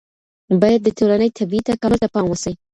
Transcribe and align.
باید 0.61 0.81
د 0.83 0.89
ټولني 0.97 1.27
طبیعي 1.37 1.61
تکامل 1.69 1.97
ته 2.03 2.07
پام 2.13 2.25
وسي. 2.29 2.53